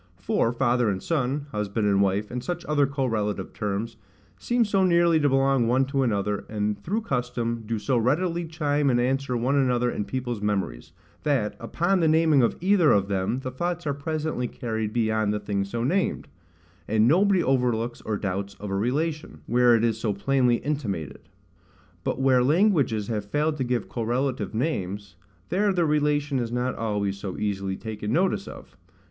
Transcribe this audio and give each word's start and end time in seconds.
For 0.17 0.51
father 0.51 0.89
and 0.89 0.99
son, 1.03 1.45
husband 1.51 1.85
and 1.87 2.01
wife, 2.01 2.31
and 2.31 2.43
such 2.43 2.65
other 2.65 2.87
correlative 2.87 3.53
terms, 3.53 3.97
seem 4.39 4.65
so 4.65 4.83
nearly 4.83 5.19
to 5.19 5.29
belong 5.29 5.67
one 5.67 5.85
to 5.85 6.01
another, 6.01 6.43
and, 6.49 6.83
through 6.83 7.01
custom, 7.01 7.61
do 7.67 7.77
so 7.77 7.99
readily 7.99 8.45
chime 8.45 8.89
and 8.89 8.99
answer 8.99 9.37
one 9.37 9.55
another 9.55 9.91
in 9.91 10.05
people's 10.05 10.41
memories, 10.41 10.91
that, 11.21 11.55
upon 11.59 11.99
the 11.99 12.07
naming 12.07 12.41
of 12.41 12.55
either 12.61 12.91
of 12.91 13.09
them, 13.09 13.41
the 13.41 13.51
thoughts 13.51 13.85
are 13.85 13.93
presently 13.93 14.47
carried 14.47 14.91
beyond 14.91 15.31
the 15.31 15.39
thing 15.39 15.63
so 15.63 15.83
named; 15.83 16.27
and 16.87 17.07
nobody 17.07 17.43
overlooks 17.43 18.01
or 18.01 18.17
doubts 18.17 18.55
of 18.55 18.71
a 18.71 18.75
relation, 18.75 19.41
where 19.45 19.75
it 19.75 19.83
is 19.83 19.99
so 19.99 20.13
plainly 20.13 20.55
intimated. 20.55 21.29
But 22.03 22.19
where 22.19 22.43
languages 22.43 23.07
have 23.09 23.25
failed 23.25 23.55
to 23.57 23.63
give 23.63 23.87
correlative 23.87 24.55
names, 24.55 25.15
there 25.49 25.71
the 25.71 25.85
relation 25.85 26.39
is 26.39 26.51
not 26.51 26.73
always 26.73 27.19
so 27.19 27.37
easily 27.37 27.77
taken 27.77 28.11
notice 28.11 28.47
of. 28.47 28.75